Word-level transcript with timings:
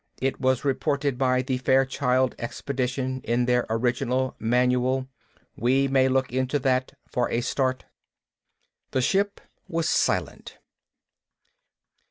It 0.19 0.41
was 0.41 0.65
reported 0.65 1.19
by 1.19 1.43
the 1.43 1.59
Fairchild 1.59 2.33
Expedition 2.39 3.21
in 3.23 3.45
their 3.45 3.67
original 3.69 4.35
manual. 4.39 5.07
We 5.55 5.87
may 5.87 6.07
look 6.07 6.33
into 6.33 6.57
that, 6.57 6.93
for 7.11 7.29
a 7.29 7.41
start." 7.41 7.85
The 8.93 9.01
ship 9.03 9.39
was 9.67 9.87
silent. 9.87 10.57